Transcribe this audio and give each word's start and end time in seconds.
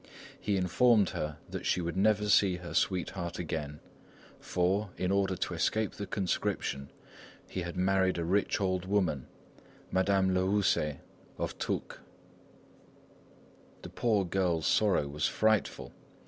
He 0.39 0.57
informed 0.57 1.09
her 1.11 1.37
that 1.47 1.67
she 1.67 1.79
would 1.79 1.95
never 1.95 2.27
see 2.27 2.55
her 2.55 2.73
sweetheart 2.73 3.37
again; 3.37 3.81
for, 4.39 4.89
in 4.97 5.11
order 5.11 5.35
to 5.35 5.53
escape 5.53 5.91
the 5.91 6.07
conscription, 6.07 6.89
he 7.47 7.61
had 7.61 7.77
married 7.77 8.17
a 8.17 8.25
rich 8.25 8.59
old 8.59 8.85
woman, 8.85 9.27
Madame 9.91 10.33
Lehoussais, 10.33 11.01
of 11.37 11.55
Toucques. 11.59 11.99
The 13.83 13.89
poor 13.89 14.25
girl's 14.25 14.65
sorrow 14.65 15.07
was 15.07 15.27
frightful. 15.27 15.93